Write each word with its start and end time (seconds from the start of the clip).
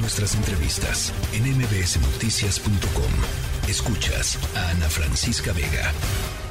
Nuestras 0.00 0.36
entrevistas 0.36 1.12
en 1.32 1.42
mbsnoticias.com. 1.56 3.68
Escuchas 3.68 4.38
a 4.56 4.70
Ana 4.70 4.88
Francisca 4.88 5.52
Vega. 5.52 5.92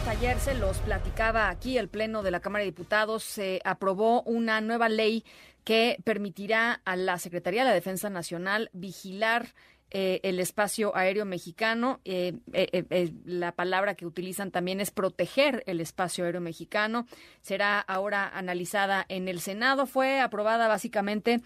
Ayer 0.10 0.38
se 0.40 0.54
los 0.54 0.80
platicaba 0.80 1.48
aquí, 1.48 1.78
el 1.78 1.88
Pleno 1.88 2.24
de 2.24 2.32
la 2.32 2.42
Cámara 2.42 2.64
de 2.64 2.72
Diputados 2.72 3.24
se 3.24 3.62
aprobó 3.64 4.22
una 4.24 4.60
nueva 4.60 4.90
ley 4.90 5.24
que 5.64 5.98
permitirá 6.04 6.82
a 6.84 6.98
la 6.98 7.18
Secretaría 7.20 7.62
de 7.62 7.70
la 7.70 7.74
Defensa 7.74 8.10
Nacional 8.10 8.70
vigilar 8.74 9.54
eh, 9.90 10.20
el 10.24 10.40
espacio 10.42 10.94
aéreo 10.98 11.24
mexicano. 11.24 12.02
Eh, 12.04 12.34
eh, 12.52 13.14
la 13.26 13.54
palabra 13.54 13.96
que 13.96 14.06
utilizan 14.06 14.52
también 14.52 14.82
es 14.82 14.92
proteger 14.92 15.64
el 15.66 15.80
espacio 15.80 16.26
aéreo 16.26 16.42
mexicano. 16.42 17.08
Será 17.42 17.80
ahora 17.80 18.28
analizada 18.28 19.06
en 19.08 19.30
el 19.30 19.40
Senado. 19.40 19.86
Fue 19.86 20.20
aprobada 20.20 20.68
básicamente 20.68 21.42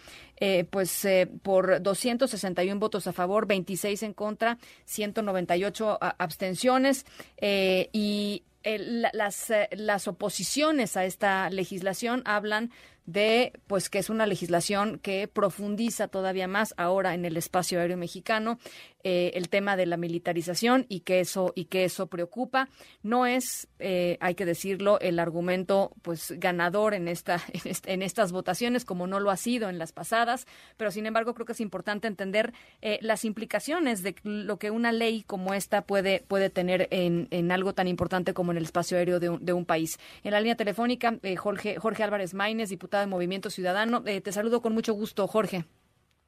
pues 0.72 1.08
por 1.44 1.84
261 1.84 2.80
votos 2.80 3.05
a 3.05 3.14
favor, 3.14 3.45
26 3.45 4.02
en 4.02 4.14
contra, 4.14 4.58
198 4.86 6.00
abstenciones 6.17 7.05
y 7.39 8.44
las, 8.64 9.53
las 9.70 10.08
oposiciones 10.08 10.98
a 10.98 11.05
esta 11.05 11.48
legislación 11.52 12.23
hablan 12.26 12.72
de 13.05 13.54
pues 13.68 13.90
que 13.90 14.00
es 14.00 14.10
una 14.10 14.26
legislación 14.26 15.00
que 15.00 15.28
profundiza 15.28 16.08
todavía 16.08 16.48
más 16.48 16.73
ahora 16.78 17.14
en 17.14 17.26
el 17.26 17.36
espacio 17.36 17.80
aéreo 17.80 17.98
mexicano 17.98 18.59
eh, 19.04 19.32
el 19.34 19.50
tema 19.50 19.76
de 19.76 19.88
la 19.88 19.98
militarización 19.98 20.86
y 20.88 21.00
que 21.00 21.22
eso 21.22 21.54
y 21.56 21.66
que 21.66 21.86
eso 21.86 22.06
preocupa. 22.06 22.70
No 23.02 23.26
es 23.26 23.68
eh, 23.80 24.18
hay 24.20 24.36
que 24.36 24.45
decirlo 24.45 25.00
el 25.00 25.18
argumento 25.18 25.92
pues 26.04 26.34
ganador 26.38 26.94
en 26.94 27.08
esta 27.08 27.42
en, 27.86 28.04
estas 28.04 28.32
votaciones 28.32 28.86
como 28.86 29.08
no 29.08 29.20
lo 29.20 29.31
ha 29.31 29.38
sido 29.38 29.70
en 29.70 29.80
las 29.80 29.92
pasadas 29.92 30.45
pero 30.78 30.92
sin 30.92 31.08
embargo 31.08 31.34
creo 31.34 31.48
que 31.48 31.54
es 31.54 31.62
importante 31.62 32.08
entender 32.08 32.54
eh, 32.81 33.00
las 33.02 33.26
implicaciones 33.26 34.04
de 34.04 34.16
lo 34.23 34.59
que 34.59 34.70
una 34.70 34.92
ley 34.92 35.23
como 35.23 35.56
esta 35.56 35.81
puede 35.81 36.23
puede 36.28 36.52
tener 36.52 36.88
en, 36.92 37.28
en 37.31 37.52
algo 37.52 37.73
tan 37.73 37.88
importante 37.88 38.36
como 38.36 38.52
en 38.52 38.59
el 38.59 38.66
espacio 38.66 38.97
aéreo 38.97 39.20
de 39.20 39.30
un, 39.30 39.44
de 39.44 39.53
un 39.53 39.66
país. 39.66 39.97
En 40.23 40.31
la 40.31 40.40
línea 40.40 40.56
telefónica 40.56 41.18
Jorge 41.38 41.78
Jorge 41.80 42.03
Álvarez 42.03 42.36
Maínez 42.36 42.70
diputado 42.70 42.91
de 43.00 43.08
Movimiento 43.08 43.50
Ciudadano 43.50 44.03
te 44.03 44.31
saludo 44.31 44.61
con 44.61 44.73
mucho 44.73 44.94
gusto 44.94 45.28
Jorge 45.28 45.66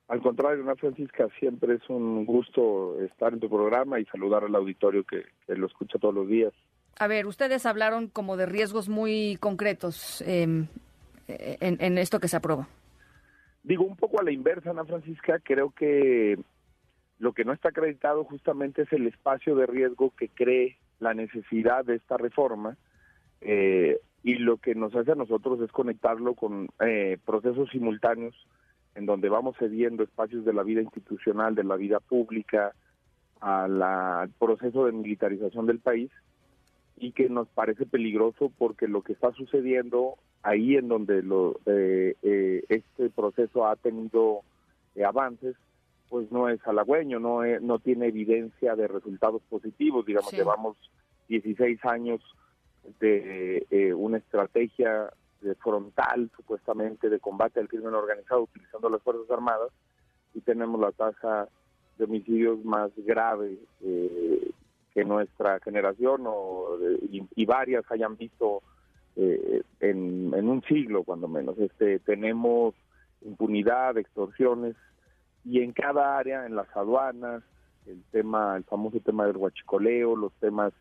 al 0.07 0.21
contrario, 0.21 0.63
Ana 0.63 0.75
Francisca, 0.75 1.27
siempre 1.39 1.75
es 1.75 1.89
un 1.89 2.25
gusto 2.25 2.99
estar 3.01 3.33
en 3.33 3.39
tu 3.39 3.49
programa 3.49 3.99
y 3.99 4.05
saludar 4.05 4.43
al 4.43 4.53
auditorio 4.53 5.03
que, 5.03 5.25
lo 5.47 5.65
escucha 5.67 5.97
todos 5.97 6.13
los 6.13 6.27
días. 6.27 6.53
A 6.99 7.07
ver, 7.07 7.25
ustedes 7.25 7.65
hablaron 7.65 8.09
como 8.09 8.37
de 8.37 8.45
riesgos 8.45 8.89
muy 8.89 9.37
concretos 9.39 10.21
em, 10.27 10.67
en, 11.27 11.77
en, 11.81 11.97
esto 11.97 12.19
que 12.19 12.27
se 12.27 12.37
aprobó. 12.37 12.67
Digo, 13.63 13.85
un 13.85 13.95
poco 13.95 14.19
a 14.19 14.23
la 14.23 14.31
inversa, 14.31 14.71
Ana 14.71 14.85
Francisca, 14.85 15.39
creo 15.39 15.71
que 15.71 16.37
lo 17.17 17.33
que 17.33 17.45
no 17.45 17.53
está 17.53 17.69
acreditado 17.69 18.25
justamente 18.25 18.83
es 18.83 18.91
el 18.91 19.07
espacio 19.07 19.55
de 19.55 19.65
riesgo 19.65 20.13
que 20.17 20.27
cree 20.27 20.77
la 20.99 21.13
necesidad 21.13 21.85
de 21.85 21.95
esta 21.95 22.17
reforma 22.17 22.77
eh, 23.41 23.99
y 24.23 24.35
lo 24.35 24.57
que 24.57 24.73
nos 24.73 24.95
hace 24.95 25.11
a 25.11 25.15
nosotros 25.15 25.61
es 25.61 25.71
conectarlo 25.71 26.33
con 26.33 26.69
eh, 26.79 27.17
procesos 27.25 27.69
simultáneos 27.69 28.35
en 28.95 29.05
donde 29.05 29.29
vamos 29.29 29.55
cediendo 29.57 30.03
espacios 30.03 30.45
de 30.45 30.53
la 30.53 30.63
vida 30.63 30.81
institucional, 30.81 31.55
de 31.55 31.63
la 31.63 31.75
vida 31.75 31.99
pública, 31.99 32.73
al 33.43 34.29
proceso 34.39 34.85
de 34.85 34.93
militarización 34.93 35.65
del 35.65 35.79
país 35.79 36.09
y 36.97 37.11
que 37.11 37.27
nos 37.27 37.49
parece 37.49 37.85
peligroso 37.85 38.51
porque 38.57 38.87
lo 38.87 39.01
que 39.01 39.13
está 39.13 39.31
sucediendo 39.33 40.15
ahí 40.43 40.75
en 40.75 40.87
donde 40.87 41.21
lo, 41.21 41.59
eh, 41.65 42.15
eh, 42.21 42.63
este 42.69 43.09
proceso 43.09 43.67
ha 43.67 43.75
tenido 43.75 44.41
eh, 44.95 45.03
avances, 45.03 45.55
pues 46.09 46.31
no 46.31 46.47
es 46.47 46.65
halagüeño, 46.65 47.19
no, 47.19 47.41
no 47.61 47.79
tiene 47.79 48.07
evidencia 48.07 48.75
de 48.75 48.87
resultados 48.87 49.41
positivos. 49.49 50.05
Digamos, 50.05 50.31
llevamos 50.31 50.77
16 51.27 51.83
años 51.85 52.21
de 52.99 53.93
una 53.97 54.17
estrategia 54.17 55.09
de 55.43 55.55
frontal, 55.55 56.31
supuestamente, 56.35 57.09
de 57.09 57.19
combate 57.19 57.59
al 57.59 57.67
crimen 57.67 57.93
organizado 57.93 58.43
utilizando 58.43 58.89
las 58.89 59.01
Fuerzas 59.01 59.29
Armadas 59.29 59.71
y 60.33 60.41
tenemos 60.41 60.79
la 60.79 60.91
tasa 60.91 61.47
de 61.97 62.05
homicidios 62.05 62.63
más 62.65 62.91
grave 62.97 63.57
eh, 63.81 64.51
que 64.93 65.05
nuestra 65.05 65.59
generación 65.59 66.23
o, 66.25 66.77
y, 67.35 67.45
varias 67.45 67.83
hayan 67.91 68.15
visto 68.15 68.61
eh, 69.15 69.61
en, 69.79 70.33
en, 70.33 70.49
un 70.49 70.61
siglo, 70.63 71.03
cuando 71.03 71.27
menos. 71.27 71.57
Este, 71.59 71.99
tenemos 71.99 72.73
impunidad, 73.21 73.97
extorsiones 73.97 74.75
y 75.45 75.61
en 75.61 75.71
cada 75.71 76.17
área, 76.17 76.45
en 76.45 76.55
las 76.55 76.67
aduanas, 76.75 77.43
el 77.85 78.01
tema, 78.11 78.55
el 78.55 78.63
famoso 78.63 78.99
tema 78.99 79.27
del 79.27 79.37
huachicoleo, 79.37 80.15
los 80.15 80.31
temas 80.33 80.73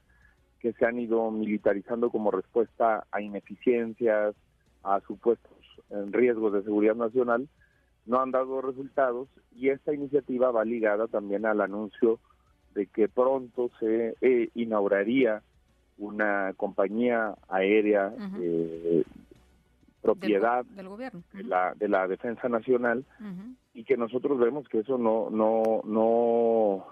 que 0.62 0.72
se 0.74 0.86
han 0.86 0.98
ido 1.00 1.28
militarizando 1.32 2.08
como 2.10 2.30
respuesta 2.30 3.04
a 3.10 3.20
ineficiencias, 3.20 4.36
a 4.84 5.00
supuestos 5.00 5.50
riesgos 6.12 6.52
de 6.52 6.62
seguridad 6.62 6.94
nacional, 6.94 7.48
no 8.06 8.20
han 8.20 8.30
dado 8.30 8.62
resultados 8.62 9.28
y 9.54 9.70
esta 9.70 9.92
iniciativa 9.92 10.52
va 10.52 10.64
ligada 10.64 11.08
también 11.08 11.46
al 11.46 11.60
anuncio 11.60 12.20
de 12.74 12.86
que 12.86 13.08
pronto 13.08 13.70
se 13.80 14.14
eh, 14.20 14.50
inauguraría 14.54 15.42
una 15.98 16.52
compañía 16.56 17.34
aérea 17.48 18.12
eh, 18.40 19.04
propiedad 20.00 20.64
del, 20.64 20.88
gobierno. 20.88 21.22
de, 21.32 21.42
la, 21.42 21.74
de 21.74 21.88
la 21.88 22.06
defensa 22.06 22.48
nacional 22.48 23.04
y 23.74 23.84
que 23.84 23.96
nosotros 23.96 24.38
vemos 24.38 24.68
que 24.68 24.80
eso 24.80 24.96
no 24.96 25.28
no 25.30 25.82
no 25.84 26.86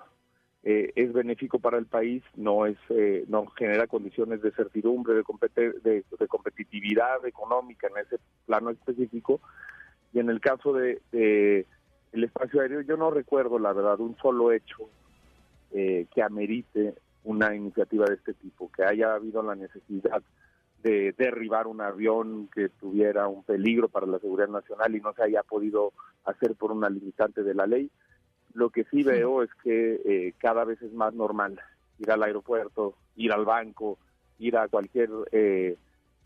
eh, 0.63 0.93
es 0.95 1.13
benéfico 1.13 1.59
para 1.59 1.79
el 1.79 1.87
país, 1.87 2.23
no 2.37 2.67
es 2.67 2.77
eh, 2.91 3.25
no 3.29 3.47
genera 3.47 3.87
condiciones 3.87 4.43
de 4.43 4.53
certidumbre, 4.53 5.15
de, 5.15 6.05
de, 6.19 6.29
competitividad 6.29 7.25
económica 7.25 7.87
en 7.89 8.05
ese 8.05 8.19
plano 8.47 8.71
específico. 8.71 9.41
Y 10.13 10.19
en 10.19 10.29
el 10.29 10.41
caso 10.41 10.73
de, 10.73 11.01
el 12.13 12.25
espacio 12.25 12.61
aéreo, 12.61 12.83
yo 12.83 12.97
no 12.97 13.11
recuerdo, 13.11 13.59
la 13.59 13.73
verdad, 13.73 14.01
un 14.01 14.17
solo 14.19 14.53
hecho 14.53 14.91
eh, 15.73 16.07
que 16.13 16.23
amerite 16.23 16.95
una 17.25 17.55
iniciativa 17.55 18.07
de 18.07 18.15
este 18.15 18.35
tipo, 18.35 18.71
que 18.73 18.83
haya 18.83 19.15
habido 19.15 19.43
la 19.43 19.55
necesidad 19.55 20.23
de 20.83 21.15
derribar 21.17 21.67
un 21.67 21.81
avión 21.81 22.49
que 22.53 22.71
tuviera 22.71 23.29
un 23.29 23.45
peligro 23.45 23.89
para 23.89 24.07
la 24.07 24.19
seguridad 24.19 24.49
nacional 24.49 24.95
y 24.97 25.01
no 25.01 25.13
se 25.13 25.23
haya 25.23 25.43
podido 25.43 25.93
hacer 26.25 26.55
por 26.55 26.73
una 26.73 26.89
limitante 26.89 27.43
de 27.43 27.55
la 27.55 27.67
ley. 27.67 27.91
Lo 28.55 28.71
que 28.71 28.85
sí 28.85 29.03
veo 29.03 29.43
es 29.43 29.51
que 29.63 30.01
eh, 30.05 30.35
cada 30.39 30.65
vez 30.65 30.81
es 30.83 30.93
más 30.93 31.15
normal 31.15 31.61
ir 31.99 32.11
al 32.11 32.23
aeropuerto, 32.23 32.95
ir 33.17 33.33
al 33.33 33.45
banco, 33.45 33.99
ir 34.39 34.57
a 34.57 34.69
cualquier 34.69 35.11
eh, 35.33 35.77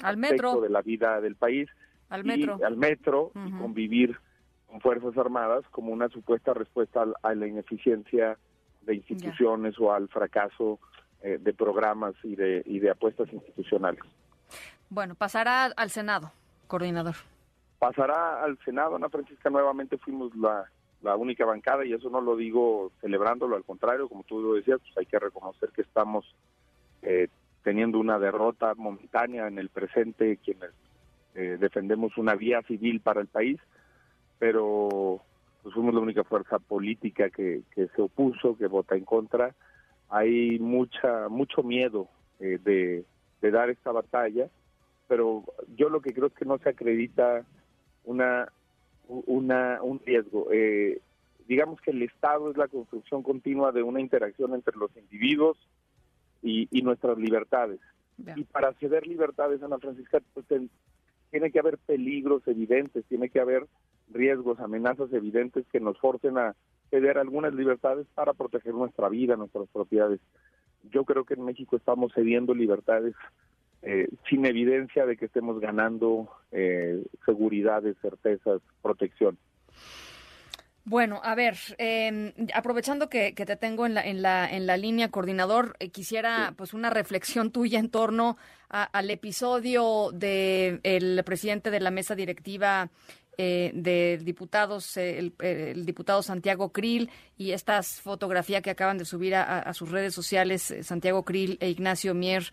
al 0.02 0.16
metro. 0.16 0.60
de 0.60 0.70
la 0.70 0.82
vida 0.82 1.20
del 1.20 1.36
país, 1.36 1.68
al 2.08 2.24
metro, 2.24 2.58
al 2.64 2.76
metro 2.76 3.32
y 3.34 3.50
convivir 3.52 4.18
con 4.66 4.80
fuerzas 4.80 5.16
armadas 5.18 5.64
como 5.70 5.92
una 5.92 6.08
supuesta 6.08 6.54
respuesta 6.54 7.04
a 7.22 7.34
la 7.34 7.46
ineficiencia 7.46 8.38
de 8.82 8.94
instituciones 8.94 9.78
o 9.78 9.92
al 9.92 10.08
fracaso 10.08 10.78
eh, 11.22 11.38
de 11.40 11.52
programas 11.52 12.14
y 12.22 12.36
de 12.36 12.62
y 12.64 12.78
de 12.78 12.90
apuestas 12.90 13.32
institucionales. 13.32 14.02
Bueno, 14.90 15.14
pasará 15.14 15.66
al 15.66 15.90
Senado, 15.90 16.32
coordinador. 16.66 17.16
Pasará 17.78 18.42
al 18.42 18.58
Senado, 18.64 18.96
Ana 18.96 19.08
Francisca, 19.08 19.50
nuevamente 19.50 19.98
fuimos 19.98 20.34
la 20.36 20.70
la 21.04 21.16
única 21.16 21.44
bancada 21.44 21.84
y 21.84 21.92
eso 21.92 22.09
no 22.09 22.20
lo 22.20 22.34
digo 22.34 22.91
celebrándolo, 23.03 23.56
al 23.56 23.65
contrario, 23.65 24.09
como 24.09 24.25
tú 24.25 24.41
lo 24.41 24.54
decías, 24.54 24.81
pues 24.81 24.97
hay 24.97 25.06
que 25.06 25.19
reconocer 25.19 25.69
que 25.70 25.82
estamos 25.82 26.25
eh, 27.03 27.28
teniendo 27.62 27.98
una 27.98 28.19
derrota 28.19 28.72
momentánea 28.75 29.47
en 29.47 29.59
el 29.59 29.69
presente 29.69 30.38
quienes 30.38 30.70
eh, 31.34 31.59
defendemos 31.60 32.16
una 32.16 32.34
vía 32.34 32.62
civil 32.62 33.00
para 33.00 33.20
el 33.20 33.26
país, 33.26 33.60
pero 34.38 35.20
pues 35.62 35.75
fuimos 35.75 35.94
la 35.94 36.00
única 36.00 36.25
fuerza 36.25 36.59
política 36.59 37.28
que, 37.28 37.62
se 37.75 38.02
opuso, 38.02 38.56
que 38.56 38.67
vota 38.67 38.96
en 38.96 39.05
contra. 39.05 39.55
Hay 40.08 40.58
mucha 40.58 41.28
mucho 41.28 41.62
miedo 41.62 42.08
eh, 42.40 42.58
de, 42.62 43.05
de 43.43 43.50
dar 43.50 43.69
esta 43.69 43.93
batalla, 43.93 44.49
pero 45.06 45.44
yo 45.76 45.90
lo 45.90 46.00
que 46.00 46.14
creo 46.14 46.28
es 46.28 46.34
que 46.34 46.46
no 46.46 46.58
se 46.58 46.70
acredita 46.70 47.44
una 48.05 48.49
una, 49.08 49.82
un 49.82 50.00
riesgo. 50.00 50.49
Eh, 50.52 51.00
digamos 51.46 51.81
que 51.81 51.91
el 51.91 52.02
Estado 52.02 52.50
es 52.50 52.56
la 52.56 52.69
construcción 52.69 53.23
continua 53.23 53.73
de 53.73 53.82
una 53.82 54.00
interacción 54.00 54.55
entre 54.55 54.76
los 54.76 54.94
individuos 54.96 55.58
y, 56.43 56.82
nuestras 56.82 57.17
libertades. 57.17 57.81
Y 58.37 58.44
para 58.44 58.73
ceder 58.75 59.06
libertades, 59.06 59.62
Ana 59.62 59.79
Francisca, 59.79 60.20
pues, 60.35 60.46
tiene 61.31 61.50
que 61.50 61.58
haber 61.58 61.79
peligros 61.79 62.46
evidentes, 62.46 63.05
tiene 63.06 63.31
que 63.31 63.41
haber 63.41 63.67
riesgos, 64.11 64.61
amenazas 64.61 65.12
evidentes 65.12 65.67
que 65.73 65.81
nos 65.81 65.99
forcen 65.99 66.38
a 66.38 66.55
ceder 66.91 67.19
algunas 67.19 67.55
libertades 67.55 68.06
para 68.14 68.35
proteger 68.35 68.75
nuestra 68.75 69.08
vida, 69.08 69.37
nuestras 69.37 69.69
propiedades. 69.73 70.20
Yo 70.90 71.05
creo 71.05 71.25
que 71.25 71.35
en 71.35 71.44
México 71.44 71.76
estamos 71.76 72.12
cediendo 72.14 72.55
libertades 72.55 73.14
eh, 73.82 74.08
sin 74.29 74.44
evidencia 74.47 75.06
de 75.06 75.17
que 75.17 75.26
estemos 75.26 75.61
ganando 75.61 76.29
eh, 76.52 77.05
seguridades, 77.25 77.97
certezas, 78.00 78.61
protección. 78.82 79.37
Bueno, 80.86 81.20
a 81.25 81.34
ver, 81.34 81.56
em, 81.78 82.34
aprovechando 82.52 83.08
que, 83.08 83.32
te 83.32 83.56
tengo 83.56 83.86
en 83.86 83.94
la, 83.94 84.02
en 84.02 84.20
la, 84.20 84.46
en 84.50 84.66
la 84.66 84.76
línea, 84.76 85.10
coordinador, 85.10 85.76
eh, 85.78 85.88
quisiera 85.88 86.52
pues 86.58 86.75
una 86.75 86.90
reflexión 86.90 87.50
tuya 87.50 87.78
en 87.78 87.88
torno 87.88 88.36
al 88.69 89.08
episodio 89.08 90.10
del 90.12 90.81
el 90.82 91.22
presidente 91.25 91.70
de 91.70 91.78
la 91.78 91.92
mesa 91.92 92.16
directiva 92.16 92.90
eh, 93.36 93.72
de 93.75 94.19
diputados, 94.22 94.96
eh, 94.96 95.32
el, 95.40 95.86
diputado 95.86 96.22
Santiago 96.22 96.70
Krill 96.72 97.10
y 97.36 97.50
esta 97.50 97.82
fotografía 97.82 98.62
que 98.62 98.70
acaban 98.70 98.98
de 98.98 99.04
subir 99.04 99.34
a, 99.34 99.72
sus 99.75 99.90
redes 99.90 100.14
sociales, 100.14 100.70
eh, 100.70 100.82
Santiago 100.82 101.25
Krill 101.25 101.58
e 101.60 101.70
Ignacio 101.70 102.14
Mier, 102.14 102.52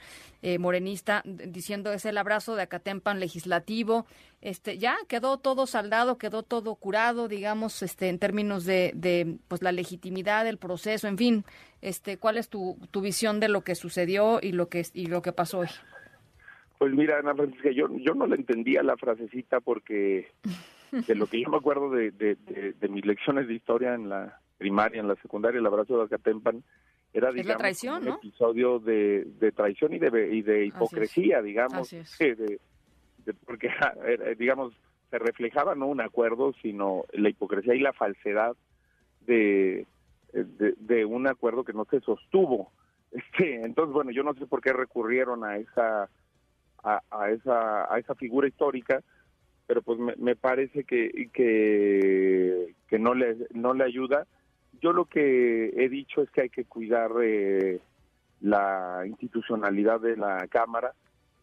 morenista, 0.60 1.22
diciendo 1.24 1.94
es 1.94 2.04
el 2.06 2.18
abrazo 2.18 2.56
de 2.56 2.64
Acatempan 2.64 3.20
legislativo. 3.20 4.08
Este, 4.42 4.80
ya 4.80 4.98
quedó 5.08 5.38
todo 5.38 5.68
saldado, 5.68 6.18
quedó 6.18 6.42
todo 6.42 6.74
curado, 6.74 7.28
digamos, 7.28 7.84
este, 7.84 8.10
en 8.10 8.18
términos 8.18 8.66
de, 8.66 8.92
de 8.96 9.38
pues 9.48 9.62
la 9.62 9.72
legitimidad 9.72 10.46
del 10.46 10.58
proceso, 10.58 11.08
en 11.08 11.20
fin, 11.20 11.46
este, 11.82 12.18
¿cuál 12.18 12.38
es 12.38 12.50
tu, 12.50 12.80
tu 12.90 13.02
visión 13.02 13.40
de 13.40 13.50
lo 13.50 13.62
que 13.64 13.76
sucedió 13.76 14.40
y 14.42 14.52
lo 14.52 14.68
que 14.68 14.84
y 14.94 15.06
lo 15.06 15.22
que 15.22 15.32
pasó 15.32 15.60
hoy? 15.60 15.70
Pues 16.82 16.96
mira, 16.96 17.20
Ana 17.20 17.36
Francisca, 17.36 17.70
yo, 17.70 17.96
yo 18.00 18.16
no 18.16 18.26
le 18.26 18.38
entendía 18.38 18.82
la 18.82 18.98
frasecita 18.98 19.60
porque 19.60 20.32
de 20.92 21.14
lo 21.14 21.28
que 21.28 21.40
yo 21.40 21.48
me 21.48 21.58
acuerdo 21.58 21.92
de, 21.92 22.10
de, 22.10 22.90
mis 22.90 23.06
lecciones 23.06 23.48
de 23.48 23.54
historia 23.54 23.94
en 23.94 24.10
la 24.10 24.40
primaria, 24.58 25.00
en 25.00 25.08
la 25.08 25.14
secundaria, 25.18 25.60
el 25.60 25.66
abrazo 25.68 25.96
de 25.96 26.06
Acatempan, 26.06 26.64
era, 27.14 27.32
digamos, 27.32 27.84
un 27.84 28.08
episodio 28.08 28.80
de, 28.80 29.28
de 29.40 29.52
traición 29.52 29.94
y 29.94 30.00
de, 30.00 30.36
y 30.36 30.42
de 30.42 30.66
hipocresía, 30.66 31.44
digamos, 31.44 31.92
de, 32.20 32.60
porque, 33.46 33.70
digamos, 34.40 34.74
se 35.12 35.20
reflejaba 35.20 35.76
no 35.76 35.86
un 35.86 36.02
acuerdo, 36.02 36.52
sino 36.64 37.04
la 37.14 37.30
hipocresía 37.30 37.76
y 37.76 37.80
la 37.80 37.94
falsedad 37.94 38.56
de, 39.28 39.86
de, 40.34 41.06
un 41.06 41.28
acuerdo 41.28 41.64
que 41.64 41.74
no 41.74 41.86
se 41.86 42.00
sostuvo. 42.00 42.72
Este, 43.12 43.62
entonces, 43.62 43.94
bueno, 43.94 44.10
yo 44.10 44.24
no 44.24 44.34
sé 44.34 44.48
por 44.48 44.62
qué 44.62 44.74
recurrieron 44.74 45.44
a 45.44 45.58
esa 45.58 46.10
a, 46.84 47.30
esa, 47.30 47.94
a 47.94 48.00
esa 48.00 48.16
figura 48.16 48.48
histórica, 48.48 49.02
pero 49.68 49.82
pues 49.82 50.00
me, 50.18 50.36
parece 50.36 50.84
que, 50.84 51.30
que, 51.34 52.76
que, 52.88 53.00
no, 53.00 53.14
le, 53.14 53.38
no 53.54 53.74
le 53.74 53.84
ayuda. 53.84 54.26
Yo 54.82 54.94
lo 54.94 55.06
que 55.06 55.72
he 55.76 55.90
dicho 55.90 56.22
es 56.22 56.30
que 56.32 56.42
hay 56.42 56.50
que 56.50 56.66
cuidar 56.66 57.12
eh, 57.24 57.80
la 58.42 59.04
institucionalidad 59.06 60.02
de 60.02 60.18
la 60.18 60.48
Cámara, 60.50 60.94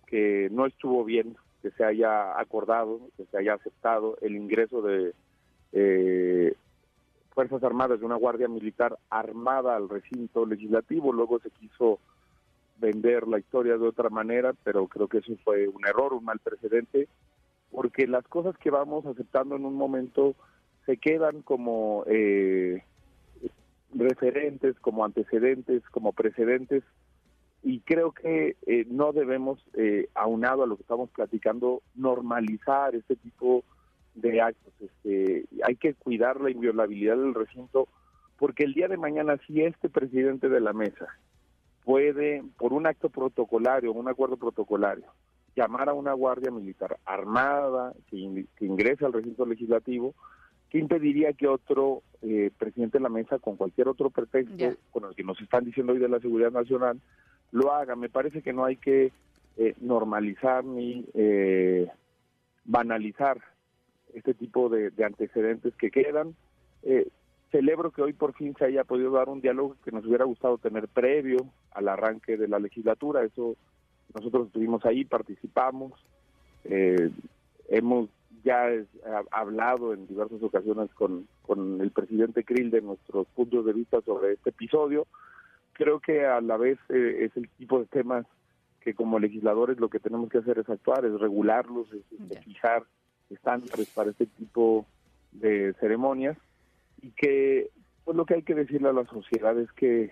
que 0.06 0.48
no 0.50 0.66
estuvo 0.66 1.04
bien 1.04 1.36
que 1.62 1.70
se 1.72 1.84
haya 1.84 2.38
acordado, 2.38 3.00
que 3.16 3.24
se 3.26 3.38
haya 3.38 3.54
aceptado 3.54 4.16
el 4.20 4.36
ingreso 4.36 4.82
de 4.82 5.12
eh, 5.72 6.54
Fuerzas 7.30 7.62
Armadas 7.62 8.00
de 8.00 8.06
una 8.06 8.16
Guardia 8.16 8.48
Militar 8.48 8.98
armada 9.10 9.76
al 9.76 9.88
recinto 9.88 10.44
legislativo, 10.46 11.12
luego 11.12 11.38
se 11.40 11.50
quiso 11.50 12.00
vender 12.78 13.26
la 13.26 13.38
historia 13.38 13.76
de 13.76 13.86
otra 13.86 14.08
manera, 14.08 14.54
pero 14.64 14.86
creo 14.86 15.08
que 15.08 15.18
eso 15.18 15.32
fue 15.44 15.68
un 15.68 15.86
error, 15.86 16.14
un 16.14 16.24
mal 16.24 16.38
precedente, 16.38 17.08
porque 17.70 18.06
las 18.06 18.26
cosas 18.26 18.56
que 18.58 18.70
vamos 18.70 19.06
aceptando 19.06 19.56
en 19.56 19.64
un 19.64 19.74
momento 19.74 20.34
se 20.86 20.96
quedan 20.96 21.42
como 21.42 22.04
eh, 22.06 22.82
referentes, 23.94 24.78
como 24.80 25.04
antecedentes, 25.04 25.82
como 25.90 26.12
precedentes, 26.12 26.82
y 27.62 27.80
creo 27.80 28.12
que 28.12 28.56
eh, 28.66 28.86
no 28.88 29.12
debemos, 29.12 29.62
eh, 29.74 30.08
aunado 30.14 30.62
a 30.62 30.66
lo 30.66 30.76
que 30.76 30.82
estamos 30.82 31.10
platicando, 31.10 31.82
normalizar 31.94 32.94
este 32.94 33.16
tipo 33.16 33.64
de 34.14 34.40
actos. 34.40 34.72
Este, 34.80 35.44
hay 35.64 35.76
que 35.76 35.94
cuidar 35.94 36.40
la 36.40 36.50
inviolabilidad 36.50 37.16
del 37.16 37.34
recinto, 37.34 37.88
porque 38.38 38.64
el 38.64 38.74
día 38.74 38.88
de 38.88 38.96
mañana, 38.96 39.38
si 39.46 39.62
este 39.62 39.88
presidente 39.88 40.48
de 40.48 40.60
la 40.60 40.72
mesa 40.72 41.08
puede, 41.88 42.44
por 42.58 42.74
un 42.74 42.86
acto 42.86 43.08
protocolario, 43.08 43.94
un 43.94 44.08
acuerdo 44.08 44.36
protocolario, 44.36 45.06
llamar 45.56 45.88
a 45.88 45.94
una 45.94 46.12
guardia 46.12 46.50
militar 46.50 46.98
armada 47.06 47.94
que, 48.10 48.44
ingrese 48.60 49.06
al 49.06 49.14
recinto 49.14 49.46
legislativo, 49.46 50.14
que 50.68 50.76
impediría 50.76 51.32
que 51.32 51.48
otro 51.48 52.02
eh, 52.20 52.50
presidente 52.58 52.98
de 52.98 53.04
la 53.04 53.08
mesa, 53.08 53.38
con 53.38 53.56
cualquier 53.56 53.88
otro 53.88 54.10
pretexto, 54.10 54.76
con 54.90 55.06
el 55.06 55.14
que 55.14 55.24
nos 55.24 55.40
están 55.40 55.64
diciendo 55.64 55.94
hoy 55.94 55.98
de 55.98 56.10
la 56.10 56.20
seguridad 56.20 56.50
nacional, 56.50 57.00
lo 57.52 57.72
haga. 57.72 57.96
Me 57.96 58.10
parece 58.10 58.42
que 58.42 58.52
no 58.52 58.66
hay 58.66 58.76
que 58.76 59.10
eh, 59.56 59.74
normalizar 59.80 60.66
ni 60.66 61.06
eh, 61.14 61.90
banalizar 62.66 63.40
este 64.12 64.34
tipo 64.34 64.68
de, 64.68 64.90
de 64.90 65.04
antecedentes 65.06 65.74
que 65.76 65.90
quedan. 65.90 66.34
Eh, 67.48 67.58
celebro 67.58 67.90
que 67.90 68.02
hoy 68.02 68.12
por 68.12 68.34
fin 68.34 68.54
se 68.58 68.66
haya 68.66 68.84
podido 68.84 69.10
dar 69.12 69.28
un 69.28 69.40
diálogo 69.40 69.76
que 69.84 69.92
nos 69.92 70.04
hubiera 70.06 70.24
gustado 70.24 70.58
tener 70.58 70.88
previo 70.88 71.38
al 71.72 71.88
arranque 71.88 72.36
de 72.36 72.48
la 72.48 72.58
legislatura. 72.58 73.24
Eso 73.24 73.56
nosotros 74.14 74.46
estuvimos 74.46 74.84
ahí, 74.84 75.04
participamos, 75.04 75.92
eh, 76.64 77.10
hemos 77.68 78.08
ya 78.44 78.68
hablado 79.30 79.92
en 79.92 80.06
diversas 80.06 80.42
ocasiones 80.42 80.90
con, 80.94 81.26
con 81.42 81.80
el 81.80 81.90
presidente 81.90 82.44
Krill 82.44 82.70
de 82.70 82.80
nuestros 82.80 83.26
puntos 83.28 83.66
de 83.66 83.72
vista 83.72 84.00
sobre 84.02 84.34
este 84.34 84.50
episodio. 84.50 85.06
Creo 85.72 86.00
que 86.00 86.24
a 86.24 86.40
la 86.40 86.56
vez 86.56 86.78
eh, 86.88 87.24
es 87.24 87.36
el 87.36 87.48
tipo 87.50 87.80
de 87.80 87.86
temas 87.86 88.26
que 88.80 88.94
como 88.94 89.18
legisladores 89.18 89.78
lo 89.78 89.88
que 89.88 90.00
tenemos 90.00 90.30
que 90.30 90.38
hacer 90.38 90.58
es 90.58 90.68
actuar, 90.68 91.04
es 91.04 91.18
regularlos, 91.20 91.88
es, 91.92 92.44
fijar 92.44 92.84
estándares 93.28 93.90
para 93.90 94.10
este 94.10 94.26
tipo 94.26 94.86
de 95.32 95.74
ceremonias 95.80 96.38
y 97.00 97.10
que 97.12 97.70
pues 98.04 98.16
lo 98.16 98.24
que 98.24 98.34
hay 98.34 98.42
que 98.42 98.54
decirle 98.54 98.88
a 98.88 98.92
la 98.92 99.04
sociedad 99.04 99.58
es 99.58 99.70
que 99.72 100.10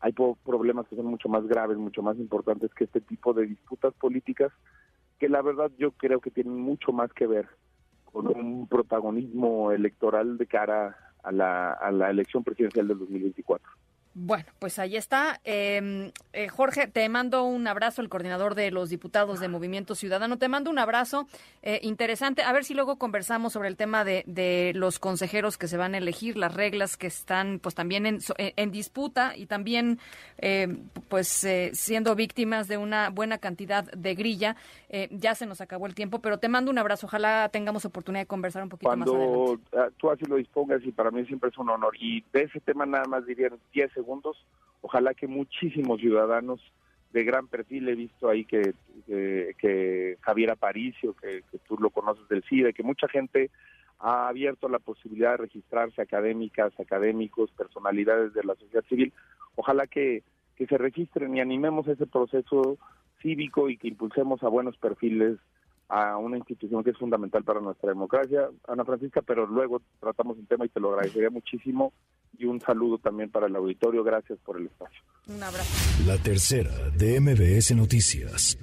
hay 0.00 0.12
problemas 0.12 0.86
que 0.88 0.96
son 0.96 1.06
mucho 1.06 1.28
más 1.28 1.46
graves, 1.46 1.76
mucho 1.76 2.02
más 2.02 2.16
importantes 2.18 2.72
que 2.74 2.84
este 2.84 3.00
tipo 3.00 3.32
de 3.32 3.46
disputas 3.46 3.94
políticas, 3.94 4.52
que 5.18 5.28
la 5.28 5.42
verdad 5.42 5.70
yo 5.78 5.92
creo 5.92 6.20
que 6.20 6.30
tienen 6.30 6.56
mucho 6.56 6.92
más 6.92 7.12
que 7.12 7.26
ver 7.26 7.48
con 8.04 8.28
un 8.28 8.68
protagonismo 8.68 9.72
electoral 9.72 10.38
de 10.38 10.46
cara 10.46 10.96
a 11.22 11.32
la, 11.32 11.72
a 11.72 11.90
la 11.90 12.10
elección 12.10 12.44
presidencial 12.44 12.88
del 12.88 12.98
2024. 12.98 13.66
Bueno, 14.20 14.46
pues 14.58 14.80
ahí 14.80 14.96
está. 14.96 15.40
Em, 15.44 16.10
eh, 16.32 16.48
Jorge, 16.48 16.88
te 16.88 17.08
mando 17.08 17.44
un 17.44 17.68
abrazo, 17.68 18.02
el 18.02 18.08
coordinador 18.08 18.56
de 18.56 18.72
los 18.72 18.90
diputados 18.90 19.38
de 19.38 19.46
Movimiento 19.46 19.94
Ciudadano. 19.94 20.38
Te 20.38 20.48
mando 20.48 20.70
un 20.70 20.80
abrazo 20.80 21.28
eh, 21.62 21.78
interesante. 21.84 22.42
A 22.42 22.52
ver 22.52 22.64
si 22.64 22.74
luego 22.74 22.96
conversamos 22.96 23.52
sobre 23.52 23.68
el 23.68 23.76
tema 23.76 24.02
de, 24.02 24.24
de, 24.26 24.72
los 24.74 24.98
consejeros 24.98 25.56
que 25.56 25.68
se 25.68 25.76
van 25.76 25.94
a 25.94 25.98
elegir, 25.98 26.36
las 26.36 26.52
reglas 26.52 26.96
que 26.96 27.06
están 27.06 27.60
pues 27.60 27.76
también 27.76 28.06
en, 28.06 28.18
en 28.38 28.72
disputa 28.72 29.36
y 29.36 29.46
también 29.46 30.00
em, 30.38 30.88
pues 31.08 31.44
eh, 31.44 31.70
siendo 31.74 32.16
víctimas 32.16 32.66
de 32.66 32.76
una 32.76 33.10
buena 33.10 33.38
cantidad 33.38 33.84
de 33.84 34.14
grilla. 34.16 34.56
ya 35.10 35.36
se 35.36 35.46
nos 35.46 35.60
acabó 35.60 35.86
el 35.86 35.94
tiempo, 35.94 36.20
pero 36.20 36.38
te 36.38 36.48
mando 36.48 36.72
un 36.72 36.78
abrazo. 36.78 37.06
Ojalá 37.06 37.50
tengamos 37.50 37.84
oportunidad 37.84 38.22
de 38.22 38.26
conversar 38.26 38.64
un 38.64 38.68
poquito 38.68 38.96
más 38.96 39.08
adelante. 39.08 39.62
Cuando 39.70 39.92
tú 39.96 40.10
así 40.10 40.24
lo 40.24 40.36
dispongas 40.36 40.82
y 40.84 40.90
para 40.90 41.12
mí 41.12 41.24
siempre 41.26 41.50
es 41.50 41.58
un 41.58 41.70
honor. 41.70 41.94
Y 42.00 42.24
de 42.32 42.42
ese 42.42 42.58
tema 42.58 42.84
nada 42.84 43.04
más 43.04 43.24
dirían 43.24 43.52
10 43.72 43.92
segundos 43.92 44.07
Ojalá 44.80 45.14
que 45.14 45.26
muchísimos 45.26 46.00
ciudadanos 46.00 46.60
de 47.12 47.24
gran 47.24 47.48
perfil, 47.48 47.88
he 47.88 47.94
visto 47.94 48.28
ahí 48.28 48.44
que, 48.44 48.74
que, 49.06 50.16
Javier 50.20 50.50
Aparicio, 50.50 51.14
que, 51.14 51.42
tú 51.66 51.76
lo 51.78 51.90
conoces 51.90 52.28
del 52.28 52.44
CIDE, 52.44 52.74
que 52.74 52.82
mucha 52.82 53.08
gente 53.08 53.50
ha 53.98 54.28
abierto 54.28 54.68
la 54.68 54.78
posibilidad 54.78 55.32
de 55.32 55.38
registrarse 55.38 56.00
académicas, 56.00 56.72
académicos, 56.78 57.50
personalidades 57.52 58.32
de 58.34 58.44
la 58.44 58.54
sociedad 58.54 58.84
civil. 58.88 59.12
Ojalá 59.56 59.86
que, 59.86 60.22
que 60.56 60.66
se 60.66 60.78
registren 60.78 61.36
y 61.36 61.40
animemos 61.40 61.88
ese 61.88 62.06
proceso 62.06 62.78
cívico 63.20 63.68
y 63.68 63.76
que 63.76 63.88
impulsemos 63.88 64.42
a 64.42 64.48
buenos 64.48 64.76
perfiles 64.76 65.38
a 65.88 66.18
una 66.18 66.36
institución 66.36 66.84
que 66.84 66.90
es 66.90 66.98
fundamental 66.98 67.42
para 67.42 67.60
nuestra 67.60 67.88
democracia, 67.88 68.50
Ana 68.68 68.84
Francisca, 68.84 69.22
pero 69.22 69.46
luego 69.46 69.80
tratamos 70.00 70.38
el 70.38 70.46
tema 70.46 70.66
y 70.66 70.68
te 70.68 70.80
lo 70.80 70.90
agradecería 70.90 71.30
muchísimo 71.30 71.92
y 72.36 72.44
un 72.44 72.60
saludo 72.60 72.98
también 72.98 73.30
para 73.30 73.46
el 73.46 73.56
auditorio. 73.56 74.04
Gracias 74.04 74.38
por 74.44 74.58
el 74.58 74.66
espacio. 74.66 75.00
Un 75.28 75.42
abrazo. 75.42 76.04
La 76.06 76.16
tercera 76.18 76.90
de 76.96 77.20
MBS 77.20 77.74
Noticias. 77.74 78.58